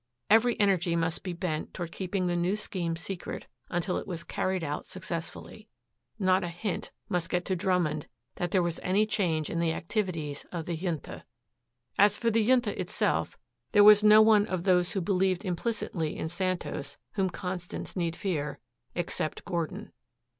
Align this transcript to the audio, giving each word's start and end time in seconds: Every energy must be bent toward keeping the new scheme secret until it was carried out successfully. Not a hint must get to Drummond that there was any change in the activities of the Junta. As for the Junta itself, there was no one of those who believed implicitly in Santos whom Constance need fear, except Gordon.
Every 0.31 0.59
energy 0.59 0.95
must 0.95 1.21
be 1.21 1.31
bent 1.31 1.75
toward 1.75 1.91
keeping 1.91 2.25
the 2.25 2.35
new 2.35 2.55
scheme 2.55 2.95
secret 2.95 3.45
until 3.69 3.99
it 3.99 4.07
was 4.07 4.23
carried 4.23 4.63
out 4.63 4.87
successfully. 4.87 5.67
Not 6.17 6.43
a 6.43 6.47
hint 6.47 6.89
must 7.07 7.29
get 7.29 7.45
to 7.45 7.55
Drummond 7.55 8.07
that 8.37 8.49
there 8.49 8.63
was 8.63 8.79
any 8.81 9.05
change 9.05 9.47
in 9.47 9.59
the 9.59 9.73
activities 9.73 10.43
of 10.51 10.65
the 10.65 10.75
Junta. 10.75 11.23
As 11.99 12.17
for 12.17 12.31
the 12.31 12.41
Junta 12.43 12.75
itself, 12.81 13.37
there 13.73 13.83
was 13.83 14.03
no 14.03 14.23
one 14.23 14.47
of 14.47 14.63
those 14.63 14.93
who 14.93 15.01
believed 15.01 15.45
implicitly 15.45 16.17
in 16.17 16.29
Santos 16.29 16.97
whom 17.11 17.29
Constance 17.29 17.95
need 17.95 18.15
fear, 18.15 18.57
except 18.95 19.45
Gordon. 19.45 19.91